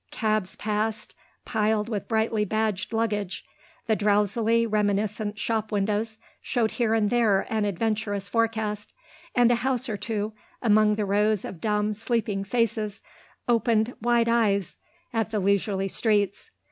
Cabs 0.09 0.55
passed, 0.55 1.13
piled 1.45 1.87
with 1.87 2.07
brightly 2.07 2.43
badged 2.43 2.91
luggage; 2.91 3.45
the 3.85 3.95
drowsily 3.95 4.65
reminiscent 4.65 5.37
shop 5.37 5.71
windows 5.71 6.17
showed 6.41 6.71
here 6.71 6.95
and 6.95 7.11
there 7.11 7.45
an 7.53 7.65
adventurous 7.65 8.27
forecast, 8.27 8.91
and 9.35 9.51
a 9.51 9.61
house 9.61 9.87
or 9.87 9.97
two, 9.97 10.33
among 10.59 10.95
the 10.95 11.05
rows 11.05 11.45
of 11.45 11.61
dumb, 11.61 11.93
sleeping 11.93 12.43
faces, 12.43 13.03
opened 13.47 13.93
wide 14.01 14.27
eyes 14.27 14.75
at 15.13 15.29
the 15.29 15.39
leisurely 15.39 15.87
streets. 15.87 16.49